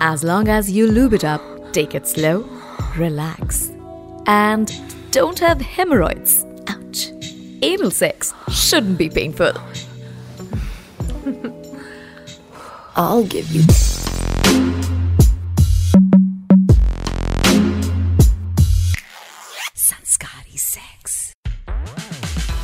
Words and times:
As 0.00 0.22
long 0.22 0.48
as 0.48 0.70
you 0.70 0.86
lube 0.86 1.12
it 1.12 1.24
up, 1.24 1.42
take 1.72 1.94
it 1.94 2.06
slow, 2.06 2.48
relax, 2.96 3.70
and 4.26 4.72
don't 5.10 5.38
have 5.40 5.60
hemorrhoids. 5.60 6.44
Ouch. 6.68 7.10
Anal 7.62 7.90
sex 7.90 8.32
shouldn't 8.48 8.96
be 8.96 9.10
painful. 9.10 9.52
I'll 12.96 13.24
give 13.24 13.50
you. 13.50 13.64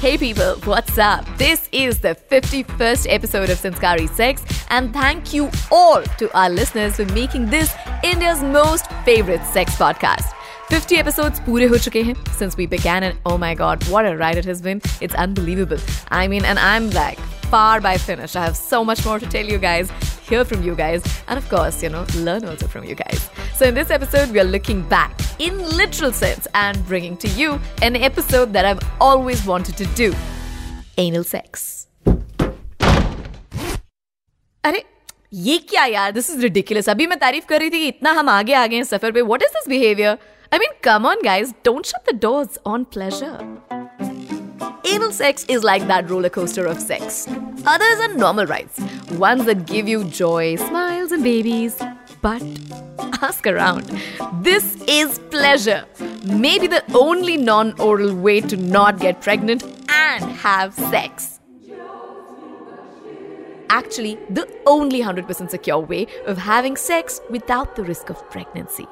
Hey 0.04 0.18
people, 0.18 0.56
what's 0.64 0.98
up? 0.98 1.24
This 1.38 1.66
is 1.72 2.00
the 2.00 2.14
51st 2.30 3.06
episode 3.08 3.48
of 3.48 3.56
Sanskari 3.56 4.06
Sex, 4.06 4.45
and 4.68 4.92
thank 4.92 5.32
you 5.32 5.50
all 5.70 6.02
to 6.18 6.30
our 6.36 6.50
listeners 6.50 6.96
for 6.96 7.06
making 7.14 7.46
this 7.46 7.74
India's 8.02 8.42
most 8.42 8.86
favorite 9.06 9.42
sex 9.46 9.74
podcast. 9.76 10.30
50 10.68 10.96
episodes 10.98 11.40
pure 11.40 11.68
ho 11.70 11.76
chuke 11.76 12.04
hain 12.04 12.16
since 12.32 12.54
we 12.54 12.66
began, 12.66 13.02
and 13.02 13.18
oh 13.24 13.38
my 13.38 13.54
god, 13.54 13.82
what 13.88 14.04
a 14.04 14.14
ride 14.14 14.36
it 14.36 14.45
has 14.45 14.60
been! 14.60 14.82
It's 15.00 15.14
unbelievable. 15.14 15.78
I 16.10 16.28
mean, 16.28 16.45
and 16.45 16.59
I'm 16.59 16.90
like 16.90 17.18
far 17.54 17.80
by 17.80 17.96
finished. 17.96 18.36
I 18.36 18.45
have 18.45 18.59
so 18.59 18.84
much 18.84 19.06
more 19.06 19.18
to 19.18 19.26
tell 19.26 19.46
you 19.46 19.56
guys, 19.56 19.90
hear 20.29 20.43
from 20.43 20.63
you 20.63 20.75
guys 20.75 21.03
and 21.27 21.38
of 21.38 21.48
course 21.49 21.81
you 21.84 21.89
know 21.89 22.05
learn 22.27 22.45
also 22.45 22.67
from 22.67 22.84
you 22.84 22.95
guys 22.95 23.29
so 23.55 23.66
in 23.66 23.73
this 23.73 23.91
episode 23.91 24.31
we 24.31 24.39
are 24.39 24.49
looking 24.55 24.81
back 24.93 25.25
in 25.39 25.57
literal 25.81 26.11
sense 26.11 26.48
and 26.53 26.85
bringing 26.88 27.17
to 27.17 27.27
you 27.41 27.59
an 27.81 27.95
episode 27.95 28.53
that 28.53 28.66
I've 28.66 28.84
always 28.99 29.45
wanted 29.45 29.77
to 29.84 29.89
do 30.03 30.13
anal 30.98 31.27
sex 31.34 31.68
अरे 34.63 34.84
ये 35.34 35.57
क्या 35.70 35.85
यार 35.85 36.12
this 36.12 36.29
is 36.29 36.41
ridiculous 36.41 36.90
अभी 36.90 37.07
मैं 37.07 37.18
तारीफ 37.20 37.45
कर 37.49 37.59
रही 37.59 37.70
थी 37.70 37.79
कि 37.79 37.87
इतना 37.87 38.12
हम 38.20 38.29
आगे 38.29 38.54
आ 38.54 38.65
गए 38.68 38.76
हैं 38.76 38.84
सफर 38.84 39.12
पे 39.12 39.21
what 39.21 39.43
is 39.43 39.49
this 39.55 39.68
behaviour 39.70 40.18
I 40.54 40.59
mean 40.59 40.73
come 40.84 41.05
on 41.07 41.21
guys 41.26 41.54
don't 41.65 41.85
shut 41.85 42.13
the 42.13 42.20
doors 42.21 42.59
on 42.68 42.84
pleasure 42.93 43.87
Anal 44.90 45.12
sex 45.12 45.45
is 45.48 45.63
like 45.63 45.85
that 45.87 46.09
roller 46.09 46.29
coaster 46.29 46.65
of 46.65 46.79
sex. 46.79 47.27
Others 47.66 48.01
are 48.01 48.15
normal 48.15 48.46
rides, 48.46 48.79
ones 49.12 49.45
that 49.46 49.66
give 49.66 49.88
you 49.88 50.04
joy, 50.04 50.57
smiles, 50.57 51.12
and 51.12 51.24
babies. 51.24 51.80
But 52.20 52.43
ask 53.23 53.46
around. 53.46 53.84
This 54.43 54.76
is 54.87 55.18
pleasure. 55.30 55.85
Maybe 56.24 56.66
the 56.66 56.85
only 56.95 57.37
non 57.37 57.79
oral 57.80 58.15
way 58.15 58.40
to 58.42 58.57
not 58.57 58.98
get 58.98 59.20
pregnant 59.20 59.62
and 59.88 60.24
have 60.24 60.74
sex 60.74 61.35
actually 63.74 64.16
the 64.31 64.47
only 64.66 65.00
100% 65.03 65.50
secure 65.50 65.81
way 65.81 66.06
of 66.26 66.38
having 66.38 66.76
sex 66.76 67.20
without 67.28 67.75
the 67.76 67.82
risk 67.82 68.09
of 68.09 68.28
pregnancy. 68.31 68.87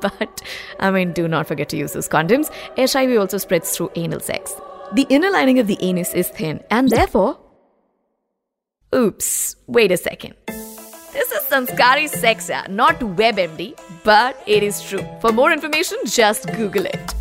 But, 0.00 0.42
I 0.80 0.90
mean, 0.90 1.12
do 1.12 1.28
not 1.28 1.46
forget 1.46 1.68
to 1.68 1.76
use 1.76 1.92
those 1.92 2.08
condoms. 2.08 2.50
HIV 2.76 3.16
also 3.20 3.38
spreads 3.38 3.76
through 3.76 3.92
anal 3.94 4.20
sex. 4.20 4.52
The 4.94 5.06
inner 5.08 5.30
lining 5.30 5.60
of 5.60 5.68
the 5.68 5.78
anus 5.80 6.12
is 6.12 6.28
thin, 6.28 6.60
and 6.70 6.90
therefore. 6.90 7.38
Oops, 8.92 9.56
wait 9.66 9.90
a 9.90 9.96
second. 9.96 10.34
This 11.12 11.32
is 11.32 11.44
Sanskari 11.44 12.08
Sex, 12.08 12.50
yeah, 12.50 12.66
not 12.68 12.96
WebMD, 12.96 13.74
but 14.04 14.42
it 14.46 14.62
is 14.62 14.82
true. 14.82 15.04
For 15.20 15.32
more 15.32 15.50
information, 15.50 15.98
just 16.06 16.46
Google 16.54 16.86
it. 16.86 17.14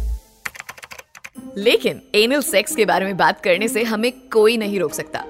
लेकिन 1.57 2.01
anal 2.15 2.41
sex 2.41 2.75
के 2.75 2.85
बारे 2.85 3.05
में 3.05 3.17
बात 3.17 3.41
करने 3.43 3.67
से 3.67 3.83
हमें 3.83 4.11
कोई 4.31 4.57
नहीं 4.57 4.79
रोक 4.79 4.93
सकता 4.93 5.23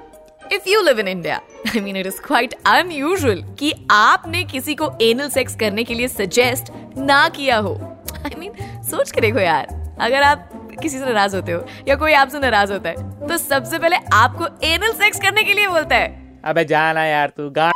if 0.54 0.70
you 0.70 0.82
live 0.82 1.00
in 1.00 1.08
India 1.08 1.36
I 1.68 1.80
mean 1.82 1.98
it 1.98 2.08
is 2.08 2.20
quite 2.22 2.54
unusual 2.68 3.42
कि 3.60 3.74
आपने 3.92 4.44
किसी 4.52 4.76
को 4.76 4.92
एनल 5.02 5.30
सेक्स 5.30 5.56
करने 5.56 5.84
के 5.84 5.94
लिए 5.94 6.08
सजेस्ट 6.08 6.72
ना 6.98 7.28
किया 7.36 7.58
हो 7.58 7.74
आई 7.74 8.30
I 8.30 8.38
मीन 8.38 8.52
mean, 8.52 8.86
सोच 8.90 9.12
के 9.12 9.22
देखो 9.22 9.40
यार 9.40 9.68
अगर 10.00 10.24
आप 10.24 10.50
किसी 10.82 10.98
से 10.98 11.06
नाराज़ 11.06 11.36
होते 11.36 11.52
हो 11.52 11.66
या 11.88 11.96
कोई 11.96 12.14
आपसे 12.14 12.40
नाराज़ 12.40 12.74
होता 12.74 12.90
है 12.90 13.28
तो 13.28 13.38
सबसे 13.38 13.80
पहले 13.80 13.96
आपको 14.14 14.48
एनल 14.68 14.94
सेक्स 15.04 15.22
करने 15.22 15.44
के 15.44 15.54
लिए 15.54 15.68
बोलता 15.68 15.96
है 15.96 16.21
अबे 16.45 16.65
जाना 16.75 17.05
यार 17.05 17.31
तू 17.37 17.51
गा 17.59 17.71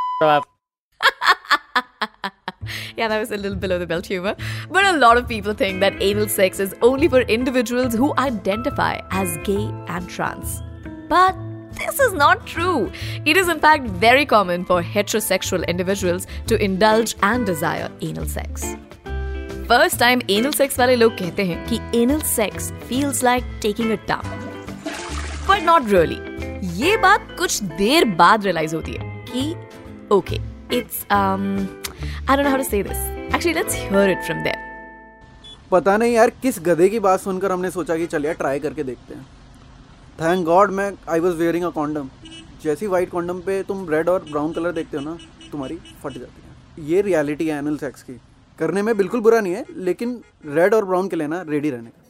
yeah, 2.97 3.09
that 3.09 3.19
was 3.19 3.31
a 3.31 3.37
little 3.37 3.57
below 3.57 3.79
the 3.79 3.87
belt 3.87 4.07
humor. 4.07 4.37
But 4.71 4.85
a 4.85 4.97
lot 4.97 5.17
of 5.17 5.27
people 5.29 5.55
think 5.55 5.81
that 5.81 5.95
anal 6.01 6.29
sex 6.29 6.61
is 6.61 6.75
only 6.83 7.09
for 7.09 7.21
individuals 7.23 7.95
who 7.95 8.13
identify 8.19 9.01
as 9.11 9.37
gay 9.45 9.71
and 9.89 10.09
trans. 10.09 10.61
But 11.09 11.37
this 11.79 11.99
is 12.01 12.13
not 12.13 12.47
true. 12.47 12.91
It 13.25 13.37
is, 13.37 13.49
in 13.49 13.61
fact, 13.61 13.85
very 13.85 14.27
common 14.27 14.65
for 14.65 14.83
heterosexual 14.83 15.67
individuals 15.67 16.27
to 16.49 16.63
indulge 16.63 17.15
and 17.23 17.47
desire 17.47 17.91
anal 18.03 18.27
sex. 18.27 18.77
First 19.69 19.99
time 19.99 20.23
anal 20.29 20.53
sex 20.53 20.79
वाले 20.79 20.97
लोग 20.97 21.17
कहते 21.19 21.45
हैं 21.47 21.67
कि 21.69 21.81
anal 22.03 22.23
sex 22.35 22.73
feels 22.91 23.23
like 23.23 23.45
taking 23.61 23.93
a 23.93 23.99
dump. 24.07 24.27
But 25.47 25.63
not 25.63 25.89
really. 25.97 26.34
ये 26.64 26.98
बात 26.98 27.36
कुछ 27.40 27.64
देर 27.64 28.06
बाद 28.16 28.44
realise 28.44 28.76
होती 28.76 28.92
है 28.92 29.26
कि 29.30 29.56
um 31.12 31.44
I 32.28 32.36
don't 32.36 32.44
know 32.44 32.52
how 32.52 32.58
to 32.58 32.66
say 32.66 32.82
this. 32.82 33.00
Actually, 33.32 33.54
let's 33.54 33.74
hear 33.74 34.04
it 34.10 34.22
from 34.28 34.44
them. 34.46 34.58
पता 35.72 35.96
नहीं 35.98 36.14
यार 36.14 36.30
किस 36.42 36.60
गधे 36.64 36.90
की 36.90 37.00
बात 37.00 37.20
सुनकर 37.20 37.52
हमने 37.52 37.72
सोचा 37.72 37.98
कि 37.98 38.06
चल 38.08 38.26
यार 38.26 38.34
ट्राई 38.34 38.60
करके 38.60 38.84
देखते 38.84 39.14
हैं। 39.14 39.26
थैंक 40.22 40.46
गॉड 40.46 40.72
मैं 40.72 40.92
I 41.10 41.20
was 41.20 41.36
wearing 41.36 41.64
a 41.64 41.70
condom 41.70 42.10
जैसी 42.64 42.88
वाइट 42.88 43.10
कॉन्डम 43.10 43.40
पे 43.40 43.62
तुम 43.64 43.90
रेड 43.90 44.10
और 44.10 44.26
ब्राउन 44.32 44.54
कलर 44.54 44.72
देखते 44.72 44.98
हो 44.98 45.04
ना 45.04 45.18
तुम्हारी 45.52 45.76
फट 46.04 46.14
जाती 46.14 46.42
है। 46.42 46.88
ये 46.90 47.02
रियलिटी 47.02 47.48
है 47.48 47.58
एनल 47.58 47.78
सेक्स 47.78 48.04
की। 48.04 48.20
करने 48.60 48.82
में 48.82 48.96
बिल्कुल 48.98 49.22
बुरा 49.22 49.40
नहीं 49.40 49.54
है 49.54 49.66
लेकिन 49.78 50.20
रेड 50.46 50.74
और 50.74 50.86
ब्राउन 50.86 51.08
के 51.08 51.16
लेना 51.16 51.42
रेडी 51.50 51.70
रहने 51.70 51.90
का। 51.90 52.05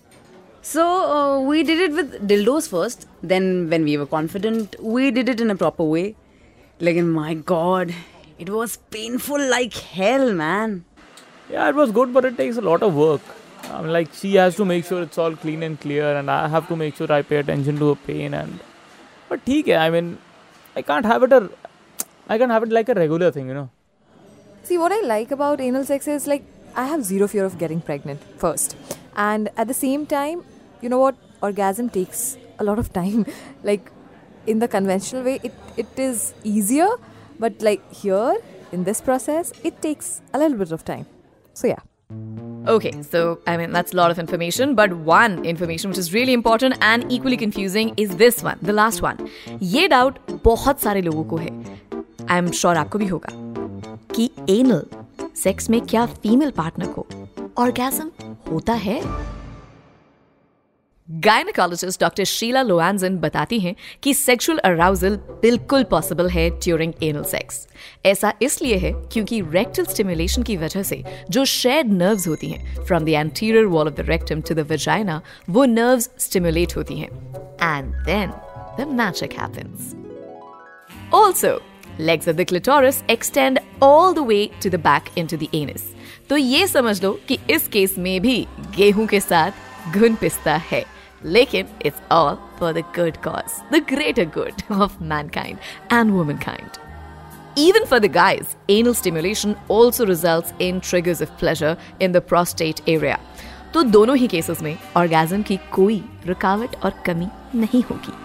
So 0.68 0.84
uh, 1.16 1.40
we 1.42 1.62
did 1.62 1.80
it 1.80 1.92
with 1.98 2.28
dildos 2.28 2.68
first. 2.68 3.08
Then, 3.22 3.70
when 3.70 3.84
we 3.84 3.98
were 3.98 4.08
confident, 4.08 4.76
we 4.82 5.12
did 5.12 5.30
it 5.30 5.40
in 5.40 5.52
a 5.52 5.56
proper 5.56 5.84
way. 5.84 6.16
Like, 6.80 6.98
my 6.98 7.36
god, 7.36 7.94
it 8.40 8.50
was 8.50 8.78
painful 8.96 9.40
like 9.50 9.74
hell, 9.74 10.34
man. 10.34 10.86
Yeah, 11.52 11.70
it 11.70 11.76
was 11.76 11.92
good, 11.92 12.12
but 12.16 12.26
it 12.26 12.36
takes 12.36 12.58
a 12.58 12.62
lot 12.62 12.82
of 12.82 12.96
work. 12.96 13.22
I 13.72 13.82
mean, 13.84 13.94
like, 13.94 14.12
she 14.14 14.34
has 14.36 14.56
to 14.56 14.66
make 14.66 14.86
sure 14.86 15.04
it's 15.04 15.20
all 15.20 15.36
clean 15.36 15.62
and 15.62 15.80
clear, 15.80 16.18
and 16.18 16.32
I 16.32 16.48
have 16.48 16.68
to 16.70 16.76
make 16.76 16.96
sure 16.96 17.12
I 17.12 17.22
pay 17.22 17.38
attention 17.44 17.78
to 17.78 17.90
her 17.90 18.00
pain. 18.08 18.34
And 18.34 18.60
but, 19.30 19.42
okay, 19.48 19.76
I 19.76 19.92
mean, 19.92 20.18
I 20.76 20.82
can't 20.82 21.06
have 21.06 21.22
it 21.22 21.32
a, 21.32 21.48
I 22.28 22.40
can't 22.40 22.52
have 22.52 22.64
it 22.64 22.72
like 22.72 22.90
a 22.90 22.96
regular 22.96 23.30
thing, 23.30 23.48
you 23.50 23.54
know. 23.54 23.70
See, 24.64 24.80
what 24.80 24.92
I 24.92 25.00
like 25.02 25.30
about 25.30 25.62
anal 25.62 25.86
sex 25.86 26.08
is 26.08 26.26
like 26.26 26.44
I 26.76 26.86
have 26.86 27.06
zero 27.06 27.28
fear 27.28 27.46
of 27.46 27.60
getting 27.60 27.82
pregnant 27.82 28.20
first, 28.40 28.76
and 29.16 29.50
at 29.56 29.68
the 29.68 29.74
same 29.76 30.08
time, 30.08 30.44
you 30.86 30.90
know 30.90 31.00
what? 31.00 31.16
Orgasm 31.42 31.90
takes 31.90 32.38
a 32.60 32.64
lot 32.64 32.80
of 32.80 32.94
time. 32.94 33.26
like 33.64 33.92
in 34.48 34.60
the 34.60 34.68
conventional 34.68 35.24
way, 35.24 35.40
it, 35.44 35.54
it 35.78 35.88
is 35.98 36.34
easier. 36.44 36.90
But 37.40 37.62
like 37.62 37.92
here, 37.94 38.38
in 38.72 38.84
this 38.84 39.02
process, 39.02 39.52
it 39.64 39.82
takes 39.82 40.22
a 40.34 40.40
little 40.40 40.58
bit 40.58 40.72
of 40.72 40.86
time. 40.86 41.06
So 41.54 41.68
yeah. 41.68 41.84
Okay, 42.68 42.92
so 43.02 43.40
I 43.48 43.58
mean, 43.58 43.72
that's 43.72 43.94
a 43.94 43.98
lot 43.98 44.12
of 44.12 44.20
information, 44.20 44.76
but 44.76 44.94
one 44.94 45.44
information 45.44 45.90
which 45.90 45.98
is 45.98 46.14
really 46.14 46.34
important 46.34 46.78
and 46.82 47.12
equally 47.12 47.38
confusing 47.38 47.94
is 47.98 48.16
this 48.18 48.44
one, 48.44 48.60
the 48.62 48.74
last 48.74 49.02
one. 49.02 49.18
ये 49.76 49.88
doubt 49.88 50.20
बहुत 50.44 50.82
सारे 50.82 51.02
लोगों 51.02 51.24
को 51.32 51.38
है 51.38 51.50
आई 52.30 52.38
am 52.38 52.52
sure 52.62 52.78
आपको 52.78 53.00
भी 53.00 53.08
होगा 53.08 53.34
कि 54.16 54.30
एनल 54.50 54.86
सेक्स 55.44 55.70
में 55.70 55.80
क्या 55.86 56.06
फीमेल 56.06 56.52
पार्टनर 56.58 56.94
को 56.98 57.06
ऑर्गेजम 57.64 58.12
होता 58.52 58.74
है 58.86 59.02
गायनकोलॉजिस्ट 61.10 62.00
डॉक्टर 62.02 62.24
शीला 62.24 62.62
लोआनजन 62.64 63.18
बताती 63.18 63.60
हैं 63.60 63.76
कि 64.04 64.14
सेक्सुअल 64.14 64.58
अराउजल 64.66 65.16
बिल्कुल 65.42 65.84
पॉसिबल 65.90 66.30
है 66.30 66.50
ड्यूरिंग 66.64 66.94
एनल 67.04 67.24
सेक्स 67.24 67.68
ऐसा 68.06 68.32
इसलिए 68.42 68.78
है 68.78 68.92
क्योंकि 69.14 69.42
रेक्टल 69.52 69.86
स्टिमुलेशन 69.86 70.44
की 70.44 70.56
वजह 70.58 70.84
से 70.84 71.02
जो 71.30 71.44
शेड 71.46 71.92
नर्व्स 71.94 72.28
होती 72.28 72.50
हैं 72.50 72.86
from 72.86 73.06
the 73.06 73.10
anterior 73.10 73.66
wall 73.66 73.88
of 73.88 73.94
the 73.96 74.06
rectum 74.08 74.42
to 74.42 74.56
the 74.56 74.68
vagina 74.72 75.22
वो 75.50 75.66
नर्व्स 75.66 76.10
स्टिमुलेट 76.20 76.76
होती 76.78 76.98
हैं। 77.00 77.10
And 77.62 77.94
then 78.06 78.32
the 78.80 78.88
magic 78.94 79.40
happens 79.40 79.94
also 81.14 81.60
legs 82.00 82.28
of 82.28 82.36
the 82.38 82.46
clitoris 82.48 82.98
extend 83.14 83.60
all 83.82 84.16
the 84.16 84.24
way 84.32 84.40
to 84.64 84.70
the 84.72 84.80
back 84.88 85.06
into 85.18 85.38
the 85.44 85.48
anus. 85.60 85.84
तो 86.30 86.38
ये 86.38 86.68
समझ 86.68 87.04
लो 87.04 87.12
कि 87.28 87.38
इस 87.50 87.68
case 87.68 87.98
में 87.98 88.20
भी 88.22 88.36
गेहूँ 88.78 89.06
के 89.08 89.20
साथ 89.20 89.94
घुन 89.94 90.16
पिस्ता 90.16 90.56
है। 90.72 90.84
लेकिन 91.25 91.67
it's 91.81 92.01
all 92.11 92.39
for 92.59 92.73
the 92.73 92.85
good 92.99 93.21
cause, 93.23 93.57
the 93.71 93.81
greater 93.95 94.25
good 94.37 94.63
of 94.71 95.01
mankind 95.01 95.59
and 95.91 96.17
womankind. 96.19 96.79
Even 97.57 97.85
for 97.85 97.99
the 98.01 98.09
guys, 98.09 98.57
anal 98.69 98.95
stimulation 98.95 99.57
also 99.69 100.07
results 100.07 100.53
in 100.59 100.81
triggers 100.81 101.21
of 101.21 101.37
pleasure 101.39 101.77
in 101.99 102.13
the 102.13 102.21
prostate 102.33 102.83
area. 102.87 103.19
तो 103.75 103.83
दोनों 103.83 104.17
ही 104.17 104.27
केसेस 104.29 104.63
में 104.63 104.77
ऑर्गेजम 104.97 105.43
की 105.49 105.57
कोई 105.73 106.03
रुकावट 106.27 106.77
और 106.85 107.03
कमी 107.07 107.29
नहीं 107.55 107.83
होगी 107.91 108.19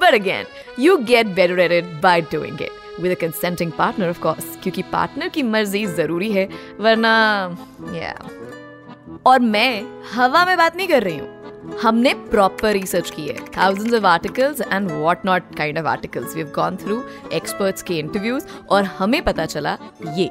But 0.00 0.14
again, 0.14 0.46
you 0.76 0.98
get 1.04 1.34
better 1.34 1.58
at 1.60 1.72
it 1.72 1.86
by 2.00 2.20
doing 2.34 2.58
it. 2.60 2.72
With 3.00 3.12
a 3.12 3.20
consenting 3.20 3.72
partner 3.78 4.08
of 4.08 4.18
course 4.22 4.56
क्योंकि 4.62 4.82
पार्टनर 4.92 5.28
की 5.28 5.42
मर्जी 5.42 5.86
जरूरी 5.96 6.30
है 6.32 6.48
वरना 6.80 7.14
या 7.94 8.14
और 9.27 9.39
मैं 9.39 9.83
हवा 10.13 10.45
में 10.45 10.57
बात 10.57 10.75
नहीं 10.75 10.87
कर 10.87 11.03
रही 11.03 11.17
हूँ 11.17 11.79
हमने 11.81 12.13
प्रॉपर 12.29 12.71
रिसर्च 12.73 13.09
की 13.15 13.27
है 13.27 13.35
thousands 13.57 13.93
of 13.93 14.05
articles 14.05 14.61
and 14.61 14.91
what 14.91 15.25
not 15.25 15.55
kind 15.57 15.79
of 15.79 15.85
articles 15.87 16.35
we 16.35 16.41
have 16.41 16.51
gone 16.55 16.77
through 16.77 17.03
experts 17.33 17.83
के 17.83 17.97
इंटरव्यूज़ 17.99 18.45
और 18.69 18.83
हमें 18.99 19.21
पता 19.23 19.45
चला 19.45 19.77
ये 20.17 20.29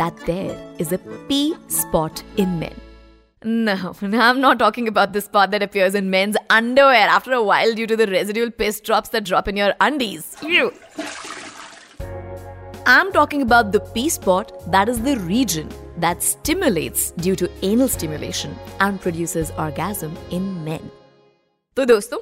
that 0.00 0.26
there 0.26 0.76
is 0.80 0.94
a 0.94 0.98
P 1.28 1.54
spot 1.80 2.20
in 2.38 2.48
men 2.62 2.82
No, 3.46 3.72
I'm 4.02 4.38
not 4.40 4.58
talking 4.58 4.86
about 4.88 5.10
the 5.12 5.20
spot 5.20 5.50
that 5.50 5.62
appears 5.62 5.94
in 5.94 6.06
men's 6.08 6.36
underwear 6.50 7.08
after 7.16 7.32
a 7.32 7.40
while 7.42 7.74
due 7.74 7.86
to 7.86 7.96
the 7.96 8.06
residual 8.06 8.52
piss 8.60 8.80
drops 8.80 9.10
that 9.10 9.26
drop 9.30 9.50
in 9.52 9.58
your 9.58 9.74
undies. 9.80 10.30
Ew. 10.42 10.72
I'm 12.86 13.12
talking 13.12 13.42
about 13.42 13.70
the 13.72 13.80
P 13.92 14.08
spot 14.08 14.54
that 14.72 14.88
is 14.88 15.02
the 15.02 15.18
region 15.18 15.68
that 15.98 16.22
stimulates 16.22 17.10
due 17.12 17.36
to 17.36 17.48
anal 17.62 17.88
stimulation 17.88 18.54
and 18.80 19.00
produces 19.00 19.50
orgasm 19.58 20.16
in 20.30 20.46
men. 20.64 20.90
तो 21.76 21.84
दोस्तों, 21.84 22.18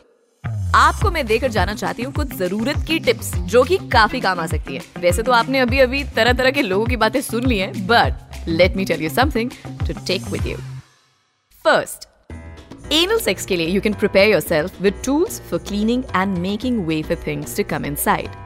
आपको 0.76 1.10
मैं 1.10 1.24
देकर 1.26 1.50
जाना 1.50 1.74
चाहती 1.74 2.02
हूँ 2.02 2.12
कुछ 2.12 2.34
ज़रूरत 2.36 2.84
की 2.86 2.98
टिप्स 2.98 3.34
जो 3.54 3.62
कि 3.64 3.78
काफ़ी 3.92 4.20
काम 4.20 4.40
आ 4.40 4.46
सकती 4.46 4.74
है। 4.74 4.82
वैसे 5.00 5.22
तो 5.22 5.32
आपने 5.32 5.58
अभी 5.58 5.78
अभी 5.80 6.02
तरह 6.16 6.32
तरह 6.32 6.50
के 6.50 6.62
लोगों 6.62 6.86
की 6.86 6.96
बातें 6.96 7.20
सुन 7.20 7.46
ली 7.46 7.58
है 7.58 7.72
but 7.86 8.48
let 8.48 8.76
me 8.76 8.84
tell 8.84 9.02
you 9.02 9.10
something 9.10 9.50
to 9.86 10.00
take 10.06 10.30
with 10.32 10.46
you 10.46 10.56
first 11.64 12.08
anal 12.92 13.18
sex 13.20 13.46
के 13.46 13.56
लिए 13.56 13.66
you 13.66 13.80
can 13.80 13.94
prepare 13.94 14.30
yourself 14.40 14.80
with 14.82 15.02
tools 15.04 15.40
for 15.50 15.58
cleaning 15.68 16.04
and 16.16 16.38
making 16.38 16.86
way 16.86 17.02
for 17.02 17.22
things 17.26 17.56
to 17.56 17.64
come 17.70 17.84
inside 17.96 18.41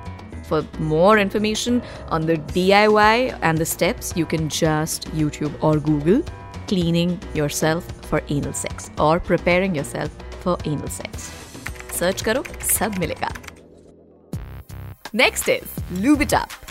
For 0.49 0.65
more 0.79 1.19
information 1.19 1.83
on 2.09 2.27
the 2.27 2.37
DIY 2.37 3.39
and 3.43 3.59
the 3.59 3.67
steps, 3.67 4.17
you 4.17 4.27
can 4.27 4.49
just 4.49 5.11
YouTube 5.11 5.53
or 5.63 5.79
Google 5.79 6.23
cleaning 6.69 7.19
yourself 7.35 7.85
for 8.07 8.23
anal 8.29 8.53
sex 8.53 8.91
or 8.99 9.19
preparing 9.21 9.75
yourself 9.75 10.11
for 10.41 10.57
anal 10.65 10.89
sex. 10.89 11.33
Search 11.91 12.23
karo, 12.23 12.45
sab 12.61 12.95
milega. 12.97 13.31
Next 15.13 15.49
is 15.49 15.67
lube 15.93 16.23
it 16.23 16.35
up. 16.35 16.66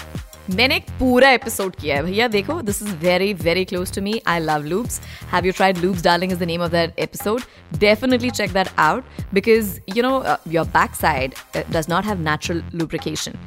मैंने 0.49 0.75
एक 0.75 0.89
पूरा 0.99 1.29
episode 1.29 1.75
किया 1.75 1.95
है 1.95 2.03
भैया, 2.03 2.27
देखो 2.27 2.61
this 2.61 2.81
is 2.83 2.95
very 2.95 3.33
very 3.33 3.65
close 3.65 3.93
to 3.95 4.01
me 4.01 4.21
I 4.27 4.39
love 4.39 4.63
loops 4.63 4.99
have 5.31 5.45
you 5.45 5.51
tried 5.51 5.77
loops 5.77 6.01
darling 6.01 6.31
is 6.31 6.39
the 6.39 6.43
name 6.43 6.61
of 6.61 6.71
that 6.71 6.99
episode 6.99 7.41
definitely 7.77 8.29
check 8.29 8.51
that 8.51 8.67
out 8.79 9.05
because 9.33 9.79
you 9.97 10.03
know 10.03 10.37
your 10.47 10.65
back 10.67 10.91
side 10.95 11.33
does 11.71 11.85
not 11.89 12.05
have 12.05 12.19
natural 12.19 12.63
lubrication 12.75 13.37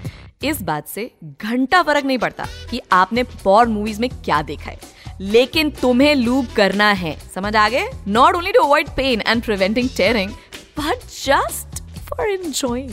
इस 0.44 0.62
बात 0.62 0.88
से 0.88 1.10
घंटा 1.24 1.82
फ़र्क 1.82 2.04
नहीं 2.04 2.18
पड़ता 2.18 2.46
कि 2.70 2.80
आपने 2.92 3.22
पॉर 3.22 3.66
movies 3.66 4.00
में 4.00 4.10
क्या 4.10 4.42
देखा 4.42 4.70
है। 4.70 4.78
लेकिन 5.20 5.70
तुम्हें 5.70 6.14
लूब 6.14 6.46
करना 6.56 6.90
है। 6.92 7.16
समझ 7.34 7.56
आ 7.56 7.68
गए? 7.68 7.88
Not 8.08 8.34
only 8.34 8.52
to 8.52 8.60
avoid 8.60 8.88
pain 8.88 9.22
and 9.26 9.42
preventing 9.42 9.88
tearing 9.96 10.30
but 10.78 11.06
just 11.06 11.82
for 11.98 12.30
enjoying 12.30 12.90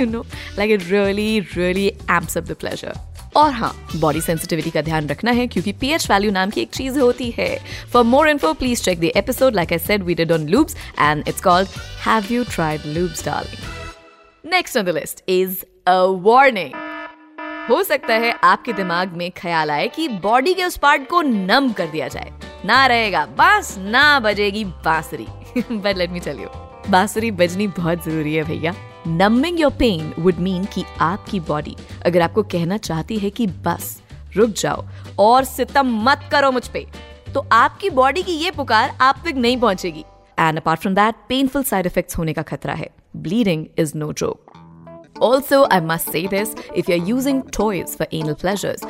you 0.00 0.06
know 0.06 0.26
like 0.58 0.70
it 0.70 0.90
really 0.90 1.40
really 1.40 1.86
amps 1.88 2.38
up 2.38 2.44
the 2.44 2.52
pleasure 2.52 3.13
और 3.36 3.52
हाँ 3.52 3.72
बॉडी 3.96 4.20
सेंसिटिविटी 4.20 4.70
का 4.70 4.82
ध्यान 4.82 5.06
रखना 5.08 5.30
है 5.30 5.46
क्योंकि 5.46 5.72
पीएच 5.72 6.10
वैल्यू 6.10 6.30
नाम 6.30 6.50
की 6.50 6.60
एक 6.60 6.70
चीज़ 6.70 6.98
होती 6.98 7.30
है। 7.30 7.58
For 7.92 8.04
more 8.04 8.28
info 8.28 8.52
please 8.52 8.82
check 8.82 9.00
the 9.00 9.04
episode 9.04 9.54
like 9.54 9.72
I 9.72 9.78
said 9.78 10.02
we 10.02 10.14
did 10.14 10.32
on 10.32 10.46
loops 10.48 10.76
and 11.00 11.28
it's 11.28 11.40
called 11.40 11.68
have 12.06 12.26
you 12.30 12.44
tried 12.44 12.86
loops 12.86 13.24
darling 13.24 14.52
next 14.52 14.76
on 14.76 14.84
the 14.84 14.88
list 14.88 15.24
is 15.28 15.62
a 15.86 16.00
warning 16.22 16.70
हो 17.70 17.82
सकता 17.82 18.14
है 18.14 18.32
आपके 18.44 18.72
दिमाग 18.72 19.12
में 19.12 19.30
ख्याल 19.30 19.70
आए 19.70 19.88
कि 19.88 20.08
बॉडी 20.08 20.54
के 20.54 20.64
उस 20.64 20.76
पार्ट 20.76 21.08
को 21.08 21.22
नम 21.22 21.72
कर 21.72 21.86
दिया 21.86 22.08
जाए। 22.08 22.32
ना 22.64 22.86
रहेगा। 22.86 23.24
बस 23.38 23.74
ना 23.78 24.20
बजेगी 24.20 24.64
बांसुरी। 24.64 25.26
But 25.76 25.96
let 25.96 26.10
me 26.10 26.20
tell 26.20 26.40
you 26.40 26.48
बांसुरी 26.90 27.30
बजनी 27.30 27.66
बहुत 27.66 28.04
ज़रूरी 28.04 28.34
है 28.34 28.42
भैया। 28.44 28.74
Numbing 29.06 29.60
your 29.60 29.72
pain 29.78 30.12
would 30.18 30.38
mean 30.38 30.64
कि 30.64 30.84
आपकी 31.00 31.40
बॉडी 31.40 31.76
अगर 32.06 32.20
आपको 32.20 32.42
कहना 32.42 32.76
चाहती 32.76 33.18
है 33.18 33.30
कि 33.30 33.46
बस 33.66 34.00
रुक 34.36 34.50
जाओ 34.50 34.84
और 35.18 35.44
सितम 35.44 35.94
मत 36.04 36.28
करो 36.32 36.50
मुझ 36.50 36.66
पे 36.68 36.86
तो 37.34 37.46
आपकी 37.52 37.90
बॉडी 37.90 38.22
की 38.22 38.32
ये 38.32 38.50
पुकार 38.50 38.96
आप 39.00 39.22
तक 39.24 39.34
नहीं 39.36 39.56
पहुंचेगी। 39.60 40.04
And 40.38 40.58
apart 40.58 40.80
from 40.80 40.94
that 40.94 41.14
painful 41.28 41.62
side 41.62 41.86
effects 41.86 42.18
होने 42.18 42.32
का 42.32 42.42
खतरा 42.42 42.74
है। 42.74 42.88
Bleeding 43.16 43.66
is 43.78 43.96
no 43.98 44.12
joke 44.12 44.40
Also, 45.22 45.58
I 45.74 45.76
must 45.88 46.08
say 46.12 46.20
this 46.30 46.54
if 46.80 46.88
you're 46.88 47.04
using 47.08 47.42
toys 47.56 47.92
for 47.98 48.06
anal 48.12 48.34
pleasures, 48.34 48.80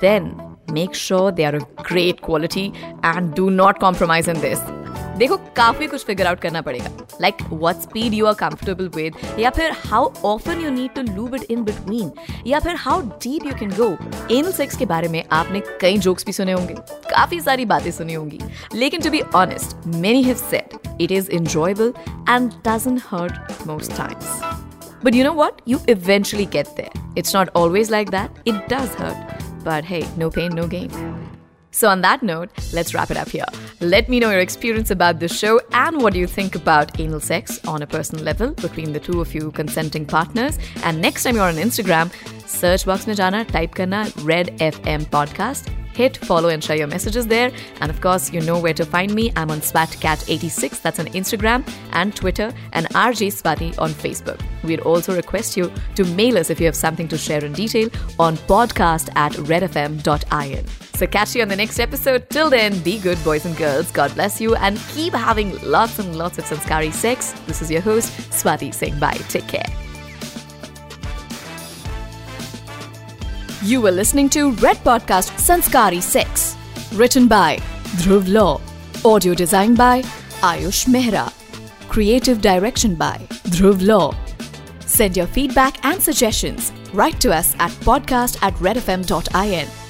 then 0.00 0.24
make 0.78 0.96
sure 1.02 1.30
they 1.30 1.44
are 1.50 1.54
of 1.58 1.66
great 1.90 2.20
quality 2.20 2.64
and 3.10 3.32
do 3.36 3.44
not 3.58 3.78
compromise 3.84 4.30
in 4.32 4.40
this. 4.46 4.64
देखो 5.18 5.36
काफ़ी 5.56 5.86
कुछ 5.86 6.04
figure 6.06 6.26
out 6.26 6.40
करना 6.40 6.60
पड़ेगा। 6.60 6.90
Like 7.21 7.41
what 7.51 7.81
speed 7.81 8.13
you 8.13 8.25
are 8.25 8.33
comfortable 8.39 8.89
with 8.95 9.39
या 9.39 9.49
फिर 9.57 9.71
how 9.85 10.11
often 10.25 10.61
you 10.61 10.71
need 10.71 10.93
to 10.95 11.01
lube 11.13 11.35
it 11.35 11.51
in 11.51 11.63
between 11.63 12.11
या 12.47 12.59
फिर 12.59 12.75
how 12.85 13.01
deep 13.23 13.45
you 13.45 13.53
can 13.59 13.71
go 13.77 13.89
anal 14.37 14.51
sex 14.51 14.77
के 14.77 14.85
बारे 14.85 15.07
में 15.07 15.23
आपने 15.31 15.61
कई 15.81 15.97
जोक्स 16.07 16.25
भी 16.25 16.33
सुने 16.33 16.51
होंगे 16.51 16.75
काफी 17.09 17.41
सारी 17.41 17.65
बातें 17.75 17.91
सुनी 17.91 18.13
होंगी 18.13 18.39
लेकिन 18.75 19.01
to 19.01 19.09
be 19.09 19.21
honest 19.35 19.87
many 19.95 20.23
have 20.23 20.35
said 20.49 20.77
it 21.01 21.11
is 21.11 21.29
enjoyable 21.33 21.93
and 22.29 22.51
doesn't 22.67 23.01
hurt 23.11 23.67
most 23.67 23.97
times 23.97 24.61
But 25.03 25.13
you 25.13 25.23
know 25.25 25.33
what? 25.33 25.61
You 25.65 25.79
eventually 25.89 26.45
get 26.45 26.77
there. 26.77 26.91
It's 27.17 27.33
not 27.33 27.49
always 27.53 27.89
like 27.91 28.11
that. 28.11 28.37
It 28.45 28.69
does 28.69 28.93
hurt. 28.95 29.33
But 29.63 29.83
hey, 29.83 30.05
no 30.15 30.29
pain, 30.29 30.55
no 30.55 30.65
gain. 30.65 30.89
So, 31.73 31.89
on 31.89 31.99
that 32.01 32.23
note, 32.23 32.51
let's 32.71 32.93
wrap 32.93 33.11
it 33.11 33.17
up 33.17 33.27
here. 33.27 33.45
Let 33.80 34.08
me 34.08 34.18
know 34.18 34.30
your 34.32 34.40
experience 34.40 34.90
about 34.90 35.20
this 35.20 35.38
show 35.38 35.60
and 35.72 36.02
what 36.02 36.16
you 36.16 36.26
think 36.26 36.56
about 36.56 36.98
anal 36.98 37.20
sex 37.20 37.64
on 37.64 37.80
a 37.82 37.86
personal 37.86 38.24
level 38.24 38.50
between 38.54 38.92
the 38.92 38.98
two 38.98 39.20
of 39.20 39.32
you 39.32 39.52
consenting 39.52 40.04
partners. 40.04 40.58
And 40.82 41.00
next 41.00 41.22
time 41.22 41.36
you're 41.36 41.44
on 41.44 41.54
Instagram, 41.54 42.10
search 42.48 42.84
box 42.84 43.06
mein 43.06 43.14
jana, 43.14 43.44
type 43.44 43.76
karna 43.76 44.10
Red 44.22 44.48
FM 44.58 45.06
podcast. 45.06 45.72
Hit 45.94 46.16
follow 46.16 46.48
and 46.48 46.62
share 46.62 46.76
your 46.76 46.88
messages 46.88 47.28
there. 47.28 47.52
And 47.80 47.88
of 47.88 48.00
course, 48.00 48.32
you 48.32 48.40
know 48.40 48.58
where 48.58 48.74
to 48.74 48.84
find 48.84 49.14
me. 49.14 49.32
I'm 49.36 49.50
on 49.50 49.60
SwatCat86, 49.60 50.82
that's 50.82 50.98
on 50.98 51.06
Instagram 51.06 51.68
and 51.92 52.14
Twitter, 52.16 52.52
and 52.72 52.86
RJ 52.86 53.28
Swati 53.28 53.78
on 53.78 53.90
Facebook. 53.90 54.40
We'd 54.64 54.80
also 54.80 55.14
request 55.14 55.56
you 55.56 55.72
to 55.94 56.04
mail 56.16 56.36
us 56.36 56.50
if 56.50 56.58
you 56.58 56.66
have 56.66 56.76
something 56.76 57.06
to 57.08 57.18
share 57.18 57.44
in 57.44 57.52
detail 57.52 57.90
on 58.18 58.36
podcast 58.38 59.08
at 59.14 59.32
redfm.in. 59.32 60.87
So 60.98 61.06
catch 61.06 61.36
you 61.36 61.42
on 61.42 61.48
the 61.48 61.54
next 61.54 61.78
episode. 61.78 62.28
Till 62.28 62.50
then, 62.50 62.76
be 62.82 62.98
good, 62.98 63.22
boys 63.22 63.44
and 63.46 63.56
girls. 63.56 63.88
God 63.92 64.12
bless 64.14 64.40
you 64.40 64.56
and 64.56 64.76
keep 64.94 65.14
having 65.14 65.56
lots 65.62 66.00
and 66.00 66.18
lots 66.18 66.38
of 66.38 66.44
sanskari 66.44 66.90
sex. 66.90 67.30
This 67.46 67.62
is 67.62 67.70
your 67.70 67.82
host, 67.82 68.10
Swati 68.32 68.74
saying 68.74 68.98
bye. 68.98 69.12
Take 69.28 69.46
care. 69.46 69.66
You 73.62 73.80
were 73.80 73.92
listening 73.92 74.28
to 74.30 74.50
Red 74.54 74.78
Podcast 74.78 75.30
Sanskari 75.38 76.02
Sex. 76.02 76.56
Written 76.94 77.28
by 77.28 77.58
Dhruv 78.02 78.26
Lau. 78.26 78.60
Audio 79.04 79.34
designed 79.34 79.76
by 79.76 80.02
Aayush 80.42 80.86
Mehra. 80.88 81.32
Creative 81.88 82.40
direction 82.40 82.96
by 82.96 83.18
Dhruv 83.54 83.86
Lau. 83.86 84.14
Send 84.80 85.16
your 85.16 85.28
feedback 85.28 85.84
and 85.84 86.02
suggestions. 86.02 86.72
Write 86.92 87.20
to 87.20 87.32
us 87.32 87.54
at 87.60 87.70
podcast 87.86 88.42
at 88.42 88.52
redfm.in. 88.54 89.87